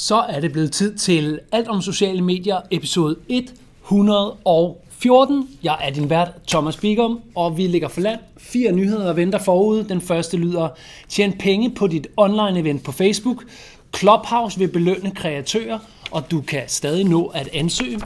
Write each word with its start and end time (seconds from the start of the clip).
Så 0.00 0.16
er 0.16 0.40
det 0.40 0.52
blevet 0.52 0.72
tid 0.72 0.94
til 0.94 1.40
Alt 1.52 1.68
om 1.68 1.82
sociale 1.82 2.22
medier, 2.22 2.60
episode 2.70 3.16
114. 3.28 5.48
Jeg 5.62 5.76
er 5.80 5.90
din 5.90 6.10
vært, 6.10 6.30
Thomas 6.48 6.76
Bigum, 6.76 7.20
og 7.34 7.56
vi 7.56 7.66
ligger 7.66 7.88
for 7.88 8.00
land. 8.00 8.20
Fire 8.36 8.72
nyheder 8.72 9.12
venter 9.12 9.38
forude. 9.38 9.88
Den 9.88 10.00
første 10.00 10.36
lyder, 10.36 10.68
tjen 11.08 11.32
penge 11.32 11.74
på 11.74 11.86
dit 11.86 12.06
online-event 12.16 12.82
på 12.82 12.92
Facebook. 12.92 13.44
Clubhouse 13.96 14.58
vil 14.58 14.68
belønne 14.68 15.10
kreatører, 15.10 15.78
og 16.10 16.30
du 16.30 16.40
kan 16.40 16.62
stadig 16.66 17.04
nå 17.04 17.26
at 17.26 17.48
ansøge. 17.52 18.00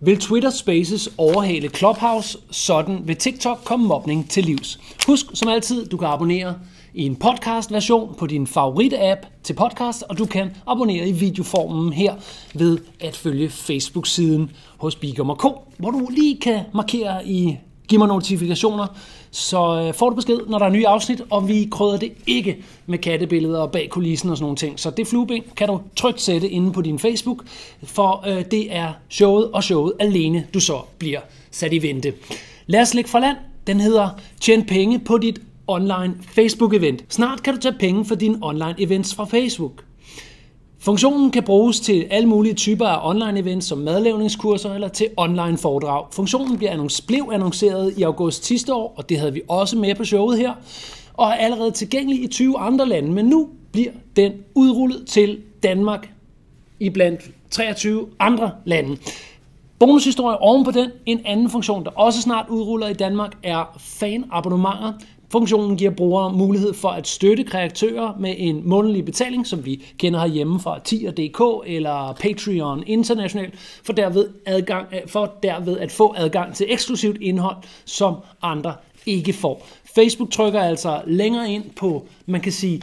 Vil 0.00 0.18
Twitter 0.18 0.50
Spaces 0.50 1.08
overhale 1.18 1.68
Clubhouse, 1.68 2.38
sådan 2.50 3.00
vil 3.04 3.16
TikTok 3.16 3.58
komme 3.64 3.86
mobning 3.86 4.30
til 4.30 4.44
livs. 4.44 4.80
Husk 5.06 5.26
som 5.34 5.48
altid, 5.48 5.86
du 5.86 5.96
kan 5.96 6.08
abonnere 6.08 6.54
i 6.96 7.06
en 7.06 7.16
podcast-version 7.16 8.14
på 8.18 8.26
din 8.26 8.46
favorit-app 8.46 9.26
til 9.42 9.54
podcast, 9.54 10.04
og 10.08 10.18
du 10.18 10.26
kan 10.26 10.50
abonnere 10.66 11.08
i 11.08 11.12
videoformen 11.12 11.92
her 11.92 12.14
ved 12.54 12.78
at 13.00 13.16
følge 13.16 13.50
Facebook-siden 13.50 14.50
hos 14.76 14.96
Bigum.k, 14.96 15.42
hvor 15.78 15.90
du 15.90 16.08
lige 16.10 16.40
kan 16.40 16.60
markere 16.74 17.26
i 17.26 17.56
Giv 17.88 17.98
mig 17.98 18.08
notifikationer, 18.08 18.86
så 19.30 19.82
øh, 19.86 19.94
får 19.94 20.10
du 20.10 20.16
besked, 20.16 20.38
når 20.48 20.58
der 20.58 20.66
er 20.66 20.70
nye 20.70 20.86
afsnit, 20.86 21.22
og 21.30 21.48
vi 21.48 21.68
krydder 21.70 21.98
det 21.98 22.12
ikke 22.26 22.56
med 22.86 22.98
kattebilleder 22.98 23.60
og 23.60 23.72
bag 23.72 23.88
kulissen 23.90 24.30
og 24.30 24.36
sådan 24.36 24.44
nogle 24.44 24.56
ting. 24.56 24.80
Så 24.80 24.90
det 24.90 25.06
flueben 25.06 25.42
kan 25.56 25.68
du 25.68 25.80
trygt 25.96 26.20
sætte 26.20 26.48
inde 26.48 26.72
på 26.72 26.82
din 26.82 26.98
Facebook, 26.98 27.44
for 27.82 28.24
øh, 28.26 28.44
det 28.50 28.76
er 28.76 28.92
showet 29.08 29.50
og 29.50 29.64
showet 29.64 29.92
alene, 30.00 30.46
du 30.54 30.60
så 30.60 30.80
bliver 30.98 31.20
sat 31.50 31.72
i 31.72 31.82
vente. 31.82 32.12
Lad 32.66 32.80
os 32.80 32.94
lægge 32.94 33.10
for 33.10 33.18
land. 33.18 33.36
Den 33.66 33.80
hedder 33.80 34.08
Tjen 34.40 34.64
penge 34.64 34.98
på 34.98 35.18
dit 35.18 35.40
online 35.68 36.14
Facebook-event. 36.20 37.04
Snart 37.08 37.42
kan 37.42 37.54
du 37.54 37.60
tage 37.60 37.74
penge 37.78 38.04
for 38.04 38.14
dine 38.14 38.38
online 38.42 38.74
events 38.78 39.14
fra 39.14 39.24
Facebook. 39.24 39.84
Funktionen 40.78 41.30
kan 41.30 41.42
bruges 41.42 41.80
til 41.80 42.06
alle 42.10 42.28
mulige 42.28 42.54
typer 42.54 42.86
af 42.86 43.10
online 43.10 43.40
events 43.40 43.66
som 43.66 43.78
madlavningskurser 43.78 44.74
eller 44.74 44.88
til 44.88 45.08
online 45.16 45.58
foredrag. 45.58 46.06
Funktionen 46.12 46.58
bliver 46.58 46.72
annonc- 46.72 47.06
blev 47.06 47.30
annonceret 47.32 47.94
i 47.98 48.02
august 48.02 48.44
sidste 48.44 48.74
år, 48.74 48.94
og 48.96 49.08
det 49.08 49.18
havde 49.18 49.32
vi 49.32 49.42
også 49.48 49.76
med 49.78 49.94
på 49.94 50.04
showet 50.04 50.38
her, 50.38 50.52
og 51.14 51.26
er 51.26 51.34
allerede 51.34 51.70
tilgængelig 51.70 52.24
i 52.24 52.26
20 52.26 52.58
andre 52.58 52.88
lande, 52.88 53.12
men 53.12 53.26
nu 53.26 53.48
bliver 53.72 53.90
den 54.16 54.32
udrullet 54.54 55.06
til 55.06 55.38
Danmark 55.62 56.10
i 56.80 56.90
blandt 56.90 57.20
23 57.50 58.06
andre 58.18 58.50
lande. 58.64 58.96
Bonushistorie 59.78 60.38
oven 60.38 60.64
på 60.64 60.70
den. 60.70 60.90
En 61.06 61.20
anden 61.24 61.50
funktion, 61.50 61.84
der 61.84 61.90
også 61.90 62.22
snart 62.22 62.48
udruller 62.48 62.88
i 62.88 62.92
Danmark, 62.92 63.32
er 63.42 63.76
fanabonnementer. 63.78 64.92
Funktionen 65.32 65.76
giver 65.76 65.90
brugere 65.90 66.32
mulighed 66.32 66.74
for 66.74 66.88
at 66.88 67.08
støtte 67.08 67.44
kreatører 67.44 68.16
med 68.20 68.34
en 68.38 68.68
månedlig 68.68 69.04
betaling, 69.04 69.46
som 69.46 69.64
vi 69.64 69.84
kender 69.98 70.20
herhjemme 70.20 70.60
fra 70.60 70.78
tier.dk 70.84 71.40
eller 71.66 72.12
Patreon 72.12 72.82
internationalt, 72.86 73.54
for 73.84 73.92
derved, 73.92 74.28
adgang, 74.46 74.86
øh, 74.92 75.00
for 75.06 75.34
derved 75.42 75.78
at 75.78 75.92
få 75.92 76.14
adgang 76.16 76.54
til 76.54 76.66
eksklusivt 76.68 77.16
indhold, 77.20 77.56
som 77.84 78.14
andre 78.42 78.74
ikke 79.06 79.32
får. 79.32 79.66
Facebook 79.94 80.30
trykker 80.30 80.60
altså 80.60 81.02
længere 81.06 81.50
ind 81.50 81.64
på, 81.76 82.06
man 82.26 82.40
kan 82.40 82.52
sige, 82.52 82.82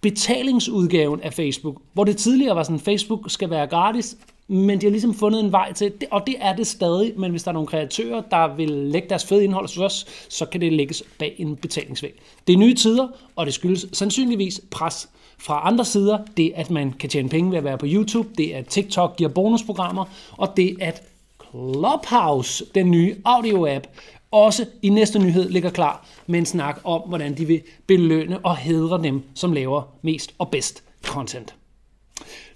betalingsudgaven 0.00 1.20
af 1.20 1.32
Facebook, 1.32 1.76
hvor 1.92 2.04
det 2.04 2.16
tidligere 2.16 2.56
var 2.56 2.62
sådan, 2.62 2.80
Facebook 2.80 3.30
skal 3.30 3.50
være 3.50 3.66
gratis, 3.66 4.16
men 4.48 4.80
de 4.80 4.86
har 4.86 4.90
ligesom 4.90 5.14
fundet 5.14 5.44
en 5.44 5.52
vej 5.52 5.72
til, 5.72 5.92
det, 6.00 6.08
og 6.10 6.26
det 6.26 6.36
er 6.40 6.56
det 6.56 6.66
stadig, 6.66 7.12
men 7.16 7.30
hvis 7.30 7.42
der 7.42 7.48
er 7.48 7.52
nogle 7.52 7.68
kreatører, 7.68 8.22
der 8.30 8.54
vil 8.56 8.70
lægge 8.70 9.08
deres 9.08 9.24
fede 9.24 9.44
indhold 9.44 9.64
hos 9.64 9.78
os, 9.78 10.06
så 10.28 10.46
kan 10.46 10.60
det 10.60 10.72
lægges 10.72 11.02
bag 11.18 11.34
en 11.38 11.56
betalingsvæg. 11.56 12.14
Det 12.46 12.52
er 12.52 12.56
nye 12.56 12.74
tider, 12.74 13.08
og 13.36 13.46
det 13.46 13.54
skyldes 13.54 13.86
sandsynligvis 13.92 14.60
pres 14.70 15.08
fra 15.38 15.60
andre 15.64 15.84
sider. 15.84 16.18
Det, 16.36 16.52
at 16.56 16.70
man 16.70 16.92
kan 16.92 17.08
tjene 17.08 17.28
penge 17.28 17.50
ved 17.50 17.58
at 17.58 17.64
være 17.64 17.78
på 17.78 17.86
YouTube, 17.88 18.28
det 18.38 18.52
at 18.52 18.66
TikTok 18.66 19.16
giver 19.16 19.30
bonusprogrammer, 19.30 20.04
og 20.32 20.56
det 20.56 20.76
at 20.80 21.02
Clubhouse, 21.50 22.64
den 22.74 22.90
nye 22.90 23.16
audio-app, 23.24 23.86
også 24.30 24.66
i 24.82 24.88
næste 24.88 25.18
nyhed 25.18 25.48
ligger 25.48 25.70
klar 25.70 26.06
med 26.26 26.38
en 26.38 26.46
snak 26.46 26.80
om, 26.84 27.00
hvordan 27.00 27.38
de 27.38 27.46
vil 27.46 27.62
belønne 27.86 28.38
og 28.38 28.56
hedre 28.56 29.02
dem, 29.02 29.22
som 29.34 29.52
laver 29.52 29.82
mest 30.02 30.34
og 30.38 30.50
bedst 30.50 30.82
content. 31.02 31.54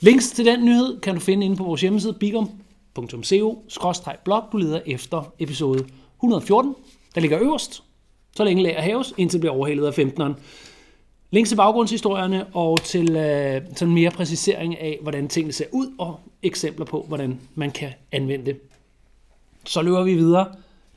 Links 0.00 0.30
til 0.30 0.44
den 0.44 0.64
nyhed 0.64 1.00
kan 1.00 1.14
du 1.14 1.20
finde 1.20 1.46
inde 1.46 1.56
på 1.56 1.64
vores 1.64 1.80
hjemmeside 1.80 2.12
bigum.co-blog. 2.12 4.42
Du 4.52 4.56
leder 4.56 4.80
efter 4.86 5.32
episode 5.38 5.86
114, 6.18 6.74
der 7.14 7.20
ligger 7.20 7.40
øverst, 7.40 7.82
så 8.36 8.44
længe 8.44 8.62
lager 8.62 8.80
haves, 8.80 9.14
indtil 9.16 9.32
det 9.32 9.40
bliver 9.40 9.54
overhalet 9.54 9.86
af 9.86 9.98
15'eren. 9.98 10.32
Links 11.30 11.50
til 11.50 11.56
baggrundshistorierne 11.56 12.46
og 12.46 12.82
til 12.82 13.16
øh, 13.16 13.62
sådan 13.76 13.94
mere 13.94 14.10
præcisering 14.10 14.78
af, 14.78 14.98
hvordan 15.02 15.28
tingene 15.28 15.52
ser 15.52 15.64
ud, 15.72 15.86
og 15.98 16.20
eksempler 16.42 16.84
på, 16.84 17.04
hvordan 17.08 17.40
man 17.54 17.70
kan 17.70 17.90
anvende 18.12 18.46
det. 18.46 18.60
Så 19.66 19.82
løber 19.82 20.02
vi 20.02 20.14
videre 20.14 20.46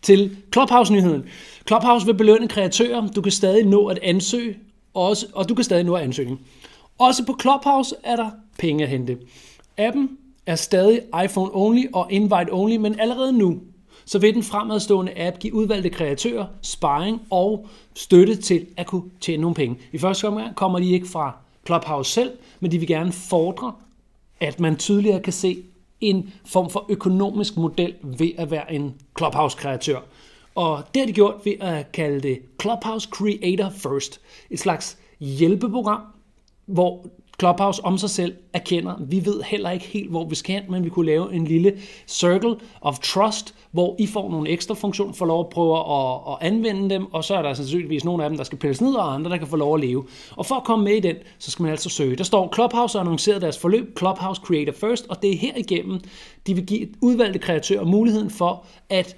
til 0.02 0.38
Clubhouse-nyheden. 0.54 1.24
Clubhouse 1.68 2.06
vil 2.06 2.14
belønne 2.14 2.48
kreatører. 2.48 3.08
Du 3.08 3.22
kan 3.22 3.32
stadig 3.32 3.66
nå 3.66 3.88
at 3.88 4.00
ansøge, 4.02 4.58
også, 4.94 5.26
og 5.34 5.50
du 5.50 5.56
kan 5.56 5.64
stadig 5.64 5.84
nå 5.84 5.94
at 5.94 6.04
ansøge. 6.04 6.38
Også 6.98 7.26
på 7.26 7.38
Clubhouse 7.42 7.96
er 8.04 8.16
der 8.16 8.30
penge 8.60 8.84
at 8.84 8.90
hente. 8.90 9.18
Appen 9.78 10.18
er 10.46 10.56
stadig 10.56 11.02
iPhone-only 11.26 11.90
og 11.94 12.12
invite-only, 12.12 12.78
men 12.78 13.00
allerede 13.00 13.34
nu 13.34 13.60
så 14.06 14.20
vil 14.20 14.34
den 14.34 14.44
fremadstående 14.44 15.22
app 15.22 15.40
give 15.40 15.54
udvalgte 15.54 15.90
kreatører 15.90 16.46
sparring 16.62 17.22
og 17.30 17.68
støtte 17.96 18.36
til 18.36 18.66
at 18.78 18.88
kunne 18.88 19.10
tjene 19.22 19.42
nogle 19.42 19.56
penge. 19.56 19.78
I 19.92 19.98
første 19.98 20.28
omgang 20.28 20.56
kommer 20.56 20.80
de 20.80 20.92
ikke 20.92 21.08
fra 21.08 21.38
Clubhouse 21.66 22.12
selv, 22.12 22.32
men 22.60 22.72
de 22.72 22.78
vil 22.78 22.88
gerne 22.88 23.12
fordre, 23.12 23.74
at 24.40 24.60
man 24.60 24.76
tydeligere 24.76 25.20
kan 25.20 25.34
se 25.34 25.64
en 26.02 26.34
form 26.46 26.70
for 26.70 26.86
økonomisk 26.90 27.58
model 27.58 27.94
ved 28.04 28.32
at 28.38 28.52
være 28.52 28.74
en 28.74 28.94
Clubhouse-kreatør. 29.18 30.00
Og 30.56 30.84
det 30.94 31.00
har 31.00 31.08
de 31.08 31.14
gjort 31.14 31.36
ved 31.46 31.54
at 31.60 31.92
kalde 31.92 32.22
det 32.22 32.40
Clubhouse 32.62 33.10
Creator 33.12 33.70
First. 33.70 34.22
Et 34.50 34.60
slags 34.60 34.98
hjælpeprogram, 35.20 36.02
hvor 36.66 37.06
Clubhouse 37.40 37.86
om 37.86 37.98
sig 37.98 38.10
selv 38.10 38.36
erkender, 38.54 38.94
vi 39.00 39.26
ved 39.26 39.42
heller 39.42 39.72
ikke 39.72 39.86
helt, 39.86 40.10
hvor 40.10 40.26
vi 40.26 40.36
skal 40.36 40.64
men 40.70 40.84
vi 40.84 40.90
kunne 40.90 41.06
lave 41.06 41.34
en 41.34 41.46
lille 41.46 41.78
circle 42.08 42.56
of 42.82 43.00
trust, 43.00 43.56
hvor 43.72 43.96
I 44.00 44.08
får 44.08 44.32
nogle 44.32 44.50
ekstra 44.50 44.76
funktioner, 44.76 45.14
får 45.14 45.26
lov 45.26 45.40
at 45.40 45.50
prøve 45.50 45.78
at, 45.78 46.20
at 46.32 46.48
anvende 46.48 46.90
dem, 46.90 47.14
og 47.14 47.24
så 47.24 47.36
er 47.36 47.42
der 47.42 47.54
sandsynligvis 47.54 48.06
nogle 48.06 48.24
af 48.24 48.30
dem, 48.30 48.38
der 48.38 48.44
skal 48.44 48.58
pilles 48.58 48.82
ned, 48.82 48.94
og 48.94 49.14
andre, 49.14 49.32
der 49.32 49.38
kan 49.38 49.48
få 49.48 49.56
lov 49.56 49.76
at 49.76 49.82
leve. 49.82 50.06
Og 50.32 50.46
for 50.46 50.56
at 50.56 50.64
komme 50.64 50.86
med 50.86 50.94
i 50.94 51.00
den, 51.00 51.16
så 51.40 51.52
skal 51.52 51.64
man 51.64 51.72
altså 51.72 51.90
søge. 51.90 52.16
Der 52.16 52.24
står, 52.24 52.54
Clubhouse 52.54 52.98
har 52.98 53.02
annonceret 53.02 53.42
deres 53.42 53.58
forløb, 53.58 53.98
Clubhouse 53.98 54.42
Creator 54.46 54.74
First, 54.74 55.06
og 55.10 55.22
det 55.22 55.34
er 55.34 55.38
her 55.38 55.54
igennem, 55.58 56.00
de 56.48 56.54
vil 56.54 56.66
give 56.66 56.88
udvalgte 57.02 57.40
kreatører 57.40 57.86
muligheden 57.86 58.30
for 58.30 58.66
at 58.90 59.18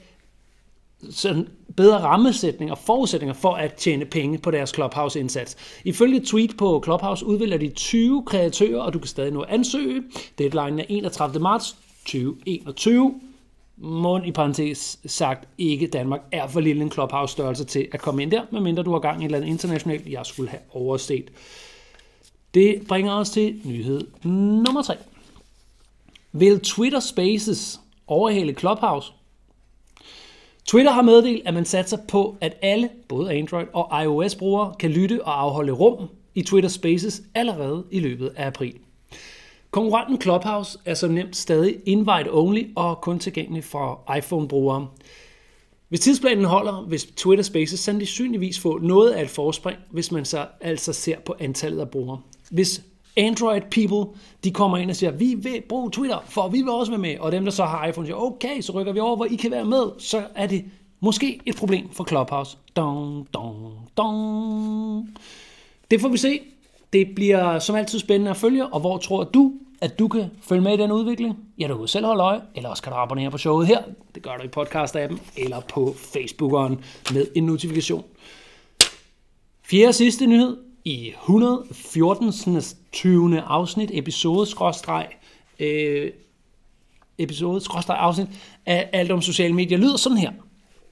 sådan 1.10 1.48
bedre 1.78 1.98
rammesætninger 2.00 2.76
og 2.76 2.82
forudsætninger 2.86 3.34
for 3.34 3.54
at 3.54 3.74
tjene 3.74 4.06
penge 4.06 4.38
på 4.38 4.52
deres 4.52 4.70
Clubhouse-indsats. 4.70 5.58
Ifølge 5.86 6.18
et 6.18 6.28
tweet 6.28 6.58
på 6.58 6.82
Clubhouse 6.84 7.26
udvælger 7.26 7.58
de 7.58 7.70
20 7.70 8.24
kreatører, 8.26 8.82
og 8.82 8.94
du 8.94 9.00
kan 9.00 9.08
stadig 9.08 9.32
nå 9.34 9.42
at 9.42 9.50
ansøge. 9.50 10.04
Deadline 10.38 10.82
er 10.82 10.86
31. 10.90 11.40
marts 11.40 11.76
2021. 12.06 13.14
Mund 13.78 14.26
i 14.26 14.32
parentes 14.32 15.00
sagt 15.06 15.48
ikke 15.58 15.88
Danmark 15.88 16.22
er 16.32 16.48
for 16.48 16.60
lille 16.60 16.82
en 16.82 16.92
Clubhouse-størrelse 16.92 17.66
til 17.66 17.88
at 17.92 18.02
komme 18.02 18.24
ind 18.24 18.32
der, 18.32 18.42
medmindre 18.52 18.84
du 18.84 18.92
har 18.92 19.00
gang 19.00 19.22
i 19.22 19.26
et 19.26 19.26
eller 19.26 19.38
andet 19.38 19.50
internationalt, 19.50 20.10
jeg 20.10 20.26
skulle 20.26 20.50
have 20.50 20.62
overset. 20.72 21.32
Det 22.54 22.84
bringer 22.88 23.14
os 23.14 23.30
til 23.30 23.62
nyhed 23.64 24.08
nummer 24.24 24.82
3. 24.82 24.94
Vil 26.32 26.60
Twitter 26.60 27.00
Spaces 27.00 27.80
overhale 28.08 28.54
Clubhouse? 28.54 29.12
Twitter 30.66 30.92
har 30.92 31.02
meddelt, 31.02 31.42
at 31.46 31.54
man 31.54 31.66
satser 31.66 31.98
på, 32.08 32.38
at 32.42 32.58
alle, 32.62 32.90
både 33.08 33.32
Android 33.32 33.66
og 33.74 34.04
iOS-brugere, 34.04 34.74
kan 34.80 34.90
lytte 34.90 35.26
og 35.26 35.42
afholde 35.42 35.72
rum 35.72 36.08
i 36.36 36.42
Twitter 36.42 36.70
Spaces 36.70 37.22
allerede 37.36 37.84
i 37.92 38.00
løbet 38.00 38.34
af 38.36 38.48
april. 38.48 38.74
Konkurrenten 39.72 40.22
Clubhouse 40.22 40.78
er 40.86 40.94
som 40.94 41.12
nemt 41.12 41.36
stadig 41.36 41.76
invite-only 41.88 42.68
og 42.76 43.02
kun 43.02 43.20
tilgængelig 43.20 43.64
for 43.64 44.14
iPhone-brugere. 44.18 44.88
Hvis 45.90 46.00
tidsplanen 46.00 46.46
holder, 46.46 46.86
vil 46.90 47.00
Twitter 47.00 47.44
Spaces 47.44 47.80
sandsynligvis 47.80 48.60
få 48.60 48.78
noget 48.78 49.12
af 49.12 49.24
et 49.24 49.30
forspring, 49.30 49.78
hvis 49.90 50.12
man 50.12 50.26
så 50.26 50.46
altså 50.62 50.94
ser 50.94 51.20
på 51.20 51.36
antallet 51.40 51.80
af 51.80 51.90
brugere. 51.90 52.20
Hvis 52.52 52.82
Android 53.18 53.62
people, 53.62 54.20
de 54.44 54.52
kommer 54.52 54.78
ind 54.78 54.90
og 54.90 54.96
siger, 54.96 55.12
vi 55.12 55.34
vil 55.34 55.62
bruge 55.70 55.92
Twitter, 55.92 56.18
for 56.26 56.48
vi 56.48 56.58
vil 56.58 56.70
også 56.70 56.92
være 56.92 57.02
med. 57.02 57.20
Og 57.20 57.32
dem, 57.32 57.44
der 57.44 57.52
så 57.52 57.66
har 57.66 57.88
iPhone, 57.88 58.08
siger, 58.08 58.18
okay, 58.18 58.62
så 58.62 58.72
rykker 58.72 58.94
vi 58.94 59.00
over, 59.00 59.16
hvor 59.16 59.26
I 59.26 59.36
kan 59.36 59.52
være 59.52 59.66
med. 59.66 59.84
Så 59.98 60.24
er 60.36 60.48
det 60.48 60.66
måske 61.00 61.40
et 61.46 61.56
problem 61.56 61.90
for 61.92 62.06
Clubhouse. 62.06 62.58
Dong, 62.76 63.28
dong, 63.34 63.90
dong. 63.98 65.10
Det 65.92 66.02
får 66.02 66.10
vi 66.10 66.18
se. 66.18 66.40
Det 66.94 67.08
bliver 67.16 67.60
som 67.60 67.76
altid 67.76 68.00
spændende 68.00 68.32
at 68.32 68.38
følge, 68.38 68.66
og 68.68 68.80
hvor 68.80 68.98
tror 68.98 69.24
du, 69.24 69.54
at 69.82 70.00
du 70.00 70.08
kan 70.08 70.26
følge 70.42 70.62
med 70.62 70.74
i 70.74 70.78
den 70.78 70.92
udvikling? 70.92 71.38
Ja, 71.60 71.68
du 71.68 71.78
kan 71.78 71.88
selv 71.88 72.06
holde 72.06 72.24
øje, 72.24 72.42
eller 72.56 72.70
også 72.70 72.84
kan 72.84 72.92
du 72.92 72.98
abonnere 72.98 73.32
på 73.32 73.38
showet 73.38 73.68
her. 73.68 73.82
Det 74.16 74.24
gør 74.24 74.38
du 74.38 74.44
i 74.44 74.66
podcast-appen, 74.66 75.18
eller 75.38 75.60
på 75.60 75.96
Facebookeren 75.98 76.84
med 77.14 77.28
en 77.36 77.44
notifikation. 77.44 78.04
Fjerde 79.64 79.94
sidste 79.94 80.26
nyhed 80.26 80.58
i 80.86 81.14
114. 81.24 82.34
20. 82.92 83.42
afsnit, 83.42 83.92
episode 83.94 84.46
skråstreg, 84.46 85.08
øh, 85.60 86.12
episode 87.18 87.62
skråstreg 87.62 87.98
afsnit 87.98 88.28
af 88.66 88.90
Alt 88.94 89.12
om 89.12 89.22
sociale 89.22 89.54
medier 89.54 89.78
lyder 89.78 89.98
sådan 89.98 90.18
her. 90.18 90.32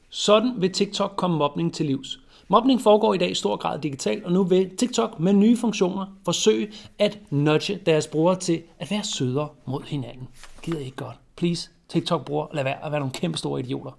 Sådan 0.09 0.53
vil 0.57 0.71
TikTok 0.71 1.13
komme 1.15 1.37
mobning 1.37 1.73
til 1.73 1.85
livs. 1.85 2.19
Mobning 2.47 2.81
foregår 2.81 3.13
i 3.13 3.17
dag 3.17 3.31
i 3.31 3.35
stor 3.35 3.55
grad 3.55 3.79
digitalt, 3.79 4.23
og 4.23 4.31
nu 4.31 4.43
vil 4.43 4.77
TikTok 4.77 5.19
med 5.19 5.33
nye 5.33 5.57
funktioner 5.57 6.05
forsøge 6.25 6.71
at 6.99 7.19
nudge 7.29 7.79
deres 7.85 8.07
brugere 8.07 8.39
til 8.39 8.61
at 8.79 8.91
være 8.91 9.03
sødere 9.03 9.49
mod 9.65 9.83
hinanden. 9.83 10.27
Gider 10.63 10.79
I 10.79 10.85
ikke 10.85 10.97
godt? 10.97 11.15
Please, 11.35 11.69
TikTok-brugere, 11.89 12.47
lad 12.53 12.63
være 12.63 12.85
at 12.85 12.91
være 12.91 12.99
nogle 12.99 13.13
kæmpe 13.13 13.37
store 13.37 13.59
idioter. 13.59 13.91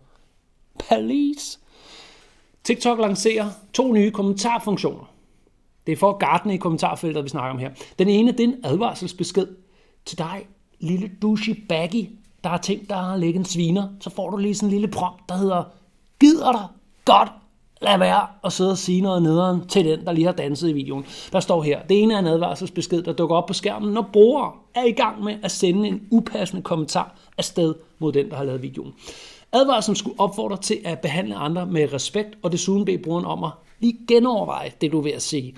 Please. 0.78 1.58
TikTok 2.64 2.98
lancerer 2.98 3.50
to 3.72 3.92
nye 3.92 4.10
kommentarfunktioner. 4.10 5.09
Det 5.90 5.96
er 5.96 6.00
for 6.00 6.18
Gartner 6.18 6.52
i 6.52 6.56
kommentarfeltet, 6.56 7.24
vi 7.24 7.28
snakker 7.28 7.50
om 7.50 7.58
her. 7.58 7.70
Den 7.98 8.08
ene, 8.08 8.32
det 8.32 8.40
er 8.40 8.44
en 8.44 8.54
advarselsbesked 8.64 9.46
til 10.06 10.18
dig, 10.18 10.46
lille 10.80 11.10
douche 11.22 11.56
baggy, 11.68 12.08
der 12.44 12.50
har 12.50 12.58
tænkt 12.58 12.88
dig 12.88 13.12
at 13.12 13.20
lægge 13.20 13.38
en 13.38 13.44
sviner. 13.44 13.88
Så 14.00 14.10
får 14.10 14.30
du 14.30 14.36
lige 14.36 14.54
sådan 14.54 14.66
en 14.66 14.70
lille 14.70 14.88
prompt, 14.88 15.28
der 15.28 15.36
hedder, 15.36 15.64
gider 16.20 16.52
dig 16.52 16.66
godt 17.04 17.32
lad 17.82 17.98
være 17.98 18.26
at 18.44 18.52
sidde 18.52 18.70
og 18.70 18.78
sige 18.78 19.00
noget 19.00 19.22
nederen 19.22 19.68
til 19.68 19.84
den, 19.84 20.04
der 20.04 20.12
lige 20.12 20.24
har 20.24 20.32
danset 20.32 20.68
i 20.68 20.72
videoen. 20.72 21.04
Der 21.32 21.40
står 21.40 21.62
her, 21.62 21.82
det 21.82 22.02
ene 22.02 22.14
er 22.14 22.18
en 22.18 22.26
advarselsbesked, 22.26 23.02
der 23.02 23.12
dukker 23.12 23.36
op 23.36 23.46
på 23.46 23.52
skærmen, 23.52 23.92
når 23.92 24.08
brugere 24.12 24.52
er 24.74 24.84
i 24.84 24.92
gang 24.92 25.24
med 25.24 25.36
at 25.42 25.50
sende 25.50 25.88
en 25.88 26.02
upassende 26.10 26.62
kommentar 26.62 27.14
afsted 27.38 27.74
mod 27.98 28.12
den, 28.12 28.30
der 28.30 28.36
har 28.36 28.44
lavet 28.44 28.62
videoen. 28.62 28.94
Advarslen 29.52 29.96
skulle 29.96 30.20
opfordre 30.20 30.56
til 30.56 30.78
at 30.84 30.98
behandle 30.98 31.34
andre 31.34 31.66
med 31.66 31.92
respekt, 31.92 32.38
og 32.42 32.52
desuden 32.52 32.84
bede 32.84 32.98
brugeren 32.98 33.24
om 33.24 33.44
at 33.44 33.50
lige 33.80 33.98
genoverveje 34.08 34.72
det, 34.80 34.92
du 34.92 34.98
er 34.98 35.02
ved 35.02 35.12
at 35.12 35.22
sige. 35.22 35.54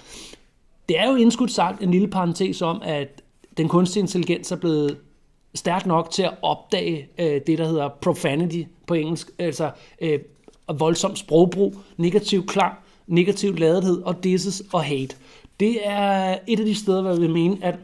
Det 0.89 0.99
er 0.99 1.11
jo 1.11 1.17
indskudt 1.17 1.51
sagt 1.51 1.83
en 1.83 1.91
lille 1.91 2.09
parentes 2.09 2.63
om, 2.63 2.83
at 2.85 3.23
den 3.57 3.69
kunstige 3.69 4.01
intelligens 4.01 4.53
er 4.53 4.57
blevet 4.57 4.99
stærk 5.55 5.87
nok 5.87 6.11
til 6.11 6.23
at 6.23 6.35
opdage 6.43 7.09
øh, 7.19 7.41
det, 7.47 7.59
der 7.59 7.67
hedder 7.67 7.89
profanity 7.89 8.63
på 8.87 8.95
engelsk, 8.95 9.31
altså 9.39 9.71
øh, 10.01 10.21
voldsom 10.79 11.17
sprogbrug, 11.17 11.75
negativ 11.97 12.47
klang, 12.47 12.75
negativ 13.07 13.57
ladethed 13.57 14.03
og 14.03 14.25
disses 14.25 14.63
og 14.73 14.85
hate. 14.85 15.17
Det 15.61 15.79
er 15.85 16.39
et 16.47 16.61
af 16.61 16.67
de 16.67 16.75
steder, 16.75 17.03
hvor 17.03 17.11
jeg 17.11 17.21
vil 17.21 17.31
mene, 17.31 17.59
at 17.63 17.79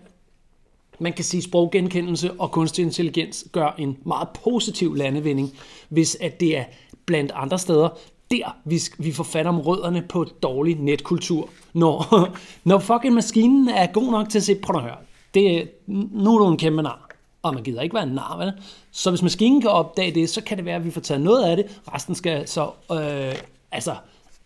man 0.99 1.13
kan 1.13 1.25
sige, 1.25 1.39
at 1.39 1.45
sproggenkendelse 1.45 2.33
og 2.33 2.51
kunstig 2.51 2.83
intelligens 2.83 3.47
gør 3.53 3.75
en 3.79 3.99
meget 4.05 4.29
positiv 4.45 4.95
landevinding, 4.95 5.53
hvis 5.89 6.17
at 6.21 6.41
det 6.41 6.57
er 6.57 6.65
blandt 7.07 7.33
andre 7.35 7.59
steder, 7.59 7.89
der 8.31 8.57
vi, 8.65 8.81
vi 8.99 9.13
får 9.13 9.25
fat 9.25 9.47
om 9.47 9.61
rødderne 9.61 10.03
på 10.03 10.25
dårlig 10.25 10.77
netkultur. 10.81 11.49
Når, 11.73 12.29
når 12.69 12.79
fucking 12.79 13.15
maskinen 13.15 13.69
er 13.69 13.87
god 13.87 14.11
nok 14.11 14.29
til 14.29 14.39
at 14.39 14.45
se, 14.45 14.55
prøv 14.55 14.77
at 14.77 14.83
høre, 14.83 14.97
det, 15.35 15.71
nu 15.87 16.35
er 16.35 16.39
du 16.39 16.49
en 16.51 16.59
kæmpe 16.59 16.83
nar 16.83 17.09
og 17.43 17.55
man 17.55 17.63
gider 17.63 17.83
ikke 17.83 17.95
være 17.95 18.03
en 18.03 18.15
nar, 18.15 18.37
vel? 18.37 18.53
Så 18.91 19.11
hvis 19.11 19.23
maskinen 19.23 19.61
kan 19.61 19.71
opdage 19.71 20.15
det, 20.15 20.31
så 20.31 20.41
kan 20.41 20.57
det 20.57 20.65
være, 20.65 20.77
at 20.77 20.85
vi 20.85 20.91
får 20.91 21.01
taget 21.01 21.21
noget 21.21 21.45
af 21.45 21.57
det. 21.57 21.81
Resten 21.95 22.15
skal 22.15 22.49
så 22.49 22.71
øh, 22.93 23.35
altså, 23.73 23.95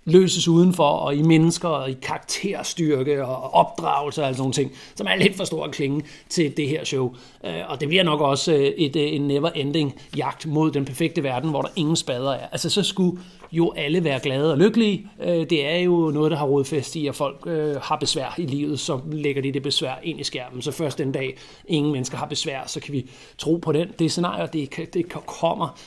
løses 0.05 0.49
udenfor, 0.49 0.89
og 0.89 1.17
i 1.17 1.23
mennesker, 1.23 1.69
og 1.69 1.91
i 1.91 1.97
karakterstyrke, 2.03 3.25
og 3.25 3.55
opdragelse 3.55 4.23
og 4.23 4.29
alt 4.29 4.37
sådan 4.37 4.53
ting, 4.53 4.73
som 4.95 5.07
er 5.07 5.17
lidt 5.17 5.37
for 5.37 5.45
stor 5.45 5.69
klinge 5.69 6.03
til 6.29 6.57
det 6.57 6.69
her 6.69 6.85
show. 6.85 7.15
Øh, 7.45 7.53
og 7.69 7.81
det 7.81 7.89
bliver 7.89 8.03
nok 8.03 8.21
også 8.21 8.53
øh, 8.53 8.61
et, 8.61 8.97
øh, 8.97 9.13
en 9.13 9.31
never-ending 9.31 10.01
jagt 10.17 10.47
mod 10.47 10.71
den 10.71 10.85
perfekte 10.85 11.23
verden, 11.23 11.51
hvor 11.51 11.63
der 11.63 11.69
ingen 11.77 11.97
spader 11.97 12.31
er. 12.31 12.47
Altså, 12.53 12.71
så 12.71 12.83
skulle 12.83 13.19
jo 13.53 13.73
alle 13.77 14.05
være 14.05 14.21
glade 14.21 14.53
og 14.53 14.59
lykkelige. 14.59 15.07
Det 15.21 15.67
er 15.67 15.79
jo 15.79 16.11
noget, 16.15 16.31
der 16.31 16.37
har 16.37 16.47
rodfæst 16.47 16.97
i, 16.97 17.07
at 17.07 17.15
folk 17.15 17.47
har 17.83 17.97
besvær 18.01 18.35
i 18.39 18.47
livet, 18.47 18.81
så 18.81 19.01
lægger 19.13 19.43
de 19.43 19.53
det 19.53 19.63
besvær 19.63 19.95
ind 20.03 20.21
i 20.21 20.25
skærmen. 20.25 20.63
Så 20.63 20.73
først 20.73 20.99
den 20.99 21.13
dag, 21.13 21.37
ingen 21.69 21.93
mennesker 21.93 22.17
har 22.17 22.27
besvær, 22.27 22.61
så 22.67 22.81
kan 22.81 22.93
vi 22.93 23.11
tro 23.39 23.57
på 23.57 23.73
den. 23.73 23.89
Det 23.99 24.11
scenarie, 24.11 24.49
det, 24.53 24.95
det 24.95 25.09
kommer 25.27 25.79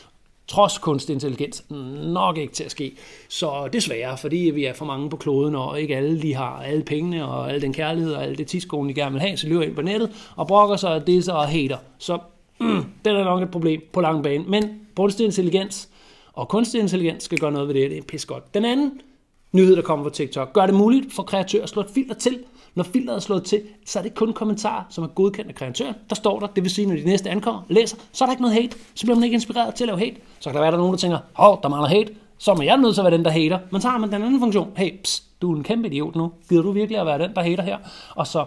trods 0.47 0.77
kunstig 0.77 1.13
intelligens 1.13 1.65
nok 2.03 2.37
ikke 2.37 2.53
til 2.53 2.63
at 2.63 2.71
ske. 2.71 2.95
Så 3.29 3.69
desværre, 3.73 4.17
fordi 4.17 4.37
vi 4.37 4.65
er 4.65 4.73
for 4.73 4.85
mange 4.85 5.09
på 5.09 5.17
kloden, 5.17 5.55
og 5.55 5.81
ikke 5.81 5.95
alle 5.95 6.21
de 6.21 6.35
har 6.35 6.63
alle 6.63 6.83
pengene 6.83 7.25
og 7.27 7.51
al 7.51 7.61
den 7.61 7.73
kærlighed 7.73 8.13
og 8.13 8.23
alt 8.23 8.37
det 8.37 8.47
tidskolen, 8.47 8.89
de 8.89 8.93
gerne 8.93 9.11
vil 9.11 9.21
have, 9.21 9.37
så 9.37 9.47
løber 9.47 9.63
ind 9.63 9.75
på 9.75 9.81
nettet 9.81 10.11
og 10.35 10.47
brokker 10.47 10.75
sig 10.75 10.93
og 10.93 11.07
det 11.07 11.29
og 11.29 11.47
hater. 11.47 11.77
Så 11.97 12.19
mm, 12.59 12.83
det 13.05 13.13
er 13.13 13.23
nok 13.23 13.41
et 13.41 13.51
problem 13.51 13.81
på 13.93 14.01
lang 14.01 14.23
bane. 14.23 14.43
Men 14.47 14.79
kunstig 14.95 15.25
intelligens 15.25 15.89
og 16.33 16.47
kunstig 16.47 16.81
intelligens 16.81 17.23
skal 17.23 17.37
gøre 17.37 17.51
noget 17.51 17.67
ved 17.67 17.75
det. 17.75 17.91
Det 17.91 17.97
er 17.97 18.01
pis 18.01 18.25
godt. 18.25 18.53
Den 18.53 18.65
anden 18.65 19.01
nyhed, 19.55 19.75
der 19.75 19.81
kommer 19.81 20.05
fra 20.05 20.09
TikTok, 20.09 20.53
gør 20.53 20.65
det 20.65 20.75
muligt 20.75 21.13
for 21.13 21.23
kreatører 21.23 21.63
at 21.63 21.69
slå 21.69 21.81
et 21.81 21.89
filter 21.89 22.15
til, 22.15 22.39
når 22.75 22.83
filteret 22.83 23.15
er 23.15 23.19
slået 23.19 23.43
til, 23.43 23.61
så 23.85 23.99
er 23.99 24.03
det 24.03 24.15
kun 24.15 24.33
kommentarer, 24.33 24.83
som 24.89 25.03
er 25.03 25.07
godkendt 25.07 25.49
af 25.49 25.55
kreatøren. 25.55 25.95
Der 26.09 26.15
står 26.15 26.39
der, 26.39 26.47
det 26.47 26.63
vil 26.63 26.71
sige, 26.71 26.87
når 26.87 26.95
de 26.95 27.05
næste 27.05 27.29
ankommer, 27.29 27.61
læser, 27.69 27.97
så 28.11 28.23
er 28.23 28.25
der 28.25 28.33
ikke 28.33 28.41
noget 28.41 28.55
hate. 28.55 28.77
Så 28.95 29.05
bliver 29.05 29.15
man 29.15 29.23
ikke 29.23 29.33
inspireret 29.33 29.75
til 29.75 29.83
at 29.83 29.87
lave 29.87 29.99
hate. 29.99 30.15
Så 30.39 30.49
kan 30.49 30.53
der 30.55 30.61
være, 30.61 30.71
der 30.71 30.77
er 30.77 30.81
nogen, 30.81 30.93
der 30.93 30.97
tænker, 30.97 31.17
hov, 31.33 31.59
der 31.63 31.69
mangler 31.69 31.89
hate. 31.89 32.13
Så 32.37 32.51
er 32.51 32.61
jeg 32.61 32.77
nødt 32.77 32.95
til 32.95 33.01
at 33.01 33.05
være 33.05 33.17
den, 33.17 33.25
der 33.25 33.31
hater. 33.31 33.59
Men 33.71 33.81
så 33.81 33.89
har 33.89 33.97
man 33.97 34.11
den 34.11 34.23
anden 34.23 34.39
funktion. 34.39 34.71
Hey, 34.77 35.01
pst, 35.03 35.41
du 35.41 35.53
er 35.53 35.57
en 35.57 35.63
kæmpe 35.63 35.87
idiot 35.87 36.15
nu. 36.15 36.31
Gider 36.49 36.61
du 36.61 36.71
virkelig 36.71 36.99
at 36.99 37.05
være 37.05 37.19
den, 37.19 37.33
der 37.35 37.41
hater 37.41 37.63
her? 37.63 37.77
Og 38.15 38.27
så 38.27 38.45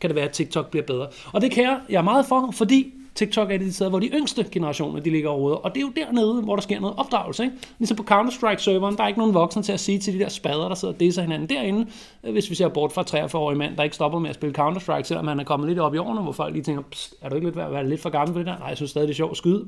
kan 0.00 0.10
det 0.10 0.14
være, 0.16 0.24
at 0.24 0.30
TikTok 0.30 0.70
bliver 0.70 0.86
bedre. 0.86 1.06
Og 1.32 1.40
det 1.40 1.50
kan 1.50 1.64
jeg, 1.64 1.80
jeg 1.88 1.98
er 1.98 2.02
meget 2.02 2.26
for, 2.26 2.50
fordi 2.52 2.92
TikTok 3.14 3.50
er 3.50 3.56
det 3.56 3.66
de 3.66 3.72
steder, 3.72 3.90
hvor 3.90 3.98
de 3.98 4.06
yngste 4.06 4.46
generationer 4.52 5.00
de 5.00 5.10
ligger 5.10 5.28
overhovedet. 5.28 5.60
Og 5.60 5.74
det 5.74 5.76
er 5.76 5.82
jo 5.82 5.92
dernede, 5.96 6.42
hvor 6.42 6.56
der 6.56 6.62
sker 6.62 6.80
noget 6.80 6.96
opdragelse. 6.96 7.44
Ikke? 7.44 7.56
Ligesom 7.78 7.96
på 7.96 8.02
Counter-Strike-serveren, 8.02 8.96
der 8.96 9.02
er 9.02 9.08
ikke 9.08 9.18
nogen 9.18 9.34
voksne 9.34 9.62
til 9.62 9.72
at 9.72 9.80
sige 9.80 9.98
til 9.98 10.14
de 10.14 10.18
der 10.18 10.28
spader, 10.28 10.68
der 10.68 10.74
sidder 10.74 10.94
og 10.94 11.00
disser 11.00 11.22
hinanden 11.22 11.48
derinde. 11.48 11.86
Øh, 12.24 12.32
hvis 12.32 12.50
vi 12.50 12.54
ser 12.54 12.68
bort 12.68 12.92
fra 12.92 13.02
43-årige 13.02 13.58
mand, 13.58 13.76
der 13.76 13.82
ikke 13.82 13.96
stopper 13.96 14.18
med 14.18 14.30
at 14.30 14.34
spille 14.34 14.54
Counter-Strike, 14.58 15.02
selvom 15.02 15.26
han 15.26 15.40
er 15.40 15.44
kommet 15.44 15.68
lidt 15.68 15.78
op 15.78 15.94
i 15.94 15.98
årene, 15.98 16.20
hvor 16.20 16.32
folk 16.32 16.52
lige 16.52 16.62
tænker, 16.62 16.82
er 17.22 17.28
du 17.28 17.34
ikke 17.34 17.46
lidt, 17.46 17.56
være 17.56 17.88
lidt 17.88 18.00
for 18.00 18.10
gammel 18.10 18.32
for 18.32 18.38
det 18.38 18.46
der? 18.46 18.58
Nej, 18.58 18.68
jeg 18.68 18.76
synes 18.76 18.90
stadig, 18.90 19.08
det 19.08 19.14
er 19.14 19.16
sjovt 19.16 19.30
at 19.30 19.36
skyde. 19.36 19.64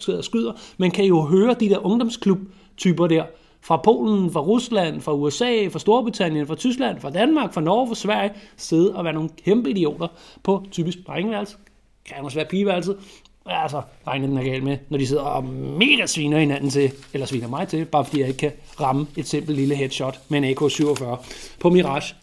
Skyder, 0.00 0.22
skyder. 0.22 0.52
Man 0.76 0.90
kan 0.90 1.04
jo 1.04 1.20
høre 1.20 1.54
de 1.60 1.68
der 1.68 1.86
ungdomsklub-typer 1.86 3.06
der, 3.06 3.24
fra 3.64 3.76
Polen, 3.76 4.32
fra 4.32 4.40
Rusland, 4.40 5.00
fra 5.00 5.14
USA, 5.14 5.68
fra 5.68 5.78
Storbritannien, 5.78 6.46
fra 6.46 6.54
Tyskland, 6.54 7.00
fra 7.00 7.10
Danmark, 7.10 7.54
fra 7.54 7.60
Norge, 7.60 7.88
fra 7.88 7.94
Sverige, 7.94 8.32
sidde 8.56 8.94
og 8.94 9.04
være 9.04 9.12
nogle 9.12 9.30
kæmpe 9.44 9.70
idioter 9.70 10.08
på 10.42 10.64
typisk 10.70 10.98
drengeværelse, 11.06 11.56
kan 12.06 12.24
også 12.24 12.38
være 12.38 12.46
pigeværelset. 12.46 12.96
Ja, 13.48 13.62
altså, 13.62 13.82
regner 14.06 14.26
den 14.26 14.38
er 14.38 14.42
galt 14.42 14.64
med, 14.64 14.78
når 14.88 14.98
de 14.98 15.06
sidder 15.06 15.22
og 15.22 15.44
mega 15.44 16.06
sviner 16.06 16.38
hinanden 16.38 16.70
til, 16.70 16.92
eller 17.12 17.26
sviner 17.26 17.48
mig 17.48 17.68
til, 17.68 17.84
bare 17.84 18.04
fordi 18.04 18.20
jeg 18.20 18.28
ikke 18.28 18.38
kan 18.38 18.52
ramme 18.80 19.06
et 19.16 19.28
simpelt 19.28 19.56
lille 19.56 19.74
headshot 19.74 20.20
med 20.28 20.38
en 20.38 20.44
AK-47 20.44 21.04
på 21.60 21.70
Mirage. 21.70 22.14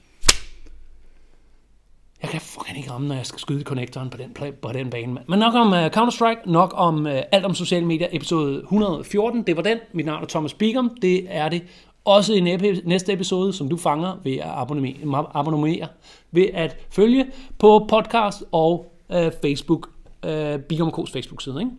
Jeg 2.21 2.29
kan 2.29 2.41
fucking 2.41 2.77
ikke 2.77 2.91
ramme, 2.91 3.07
når 3.07 3.15
jeg 3.15 3.25
skal 3.25 3.39
skyde 3.39 3.63
connectoren 3.63 4.09
på 4.09 4.17
den, 4.17 4.53
på 4.61 4.71
den 4.73 4.89
bane. 4.89 5.17
Men 5.27 5.39
nok 5.39 5.53
om 5.53 5.67
uh, 5.67 5.85
Counter-Strike, 5.85 6.51
nok 6.51 6.73
om 6.75 7.05
uh, 7.05 7.11
alt 7.31 7.45
om 7.45 7.53
sociale 7.53 7.85
medier, 7.85 8.07
episode 8.11 8.59
114. 8.59 9.43
Det 9.43 9.55
var 9.55 9.61
den. 9.61 9.77
Mit 9.93 10.05
navn 10.05 10.23
er 10.23 10.27
Thomas 10.27 10.53
Bigum. 10.53 10.97
Det 11.01 11.25
er 11.29 11.49
det 11.49 11.61
også 12.05 12.33
i 12.33 12.39
næste 12.85 13.13
episode, 13.13 13.53
som 13.53 13.69
du 13.69 13.77
fanger 13.77 14.17
ved 14.23 14.37
at 14.37 14.47
abonnere, 14.47 15.25
abonnere 15.33 15.87
ved 16.31 16.47
at 16.53 16.77
følge 16.91 17.25
på 17.59 17.85
podcast 17.89 18.43
og 18.51 18.93
øh, 19.11 19.31
Facebook, 19.41 19.89
øh, 20.25 20.59
Bigum 20.59 20.89
K's 20.89 21.11
Facebook-side. 21.11 21.59
Ikke? 21.59 21.71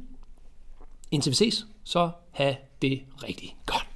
Indtil 1.11 1.31
vi 1.31 1.37
ses, 1.37 1.67
så 1.85 2.11
have 2.31 2.57
det 2.83 3.03
rigtig 3.23 3.57
godt. 3.67 3.90